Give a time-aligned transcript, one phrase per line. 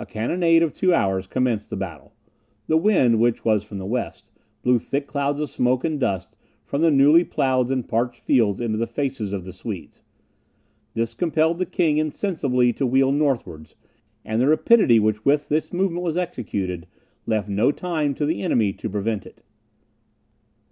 [0.00, 2.12] A cannonade of two hours commenced the battle;
[2.66, 4.32] the wind, which was from the west,
[4.64, 8.76] blew thick clouds of smoke and dust from the newly ploughed and parched fields into
[8.76, 10.02] the faces of the Swedes.
[10.94, 13.76] This compelled the king insensibly to wheel northwards,
[14.24, 16.88] and the rapidity with which this movement was executed
[17.24, 19.44] left no time to the enemy to prevent it.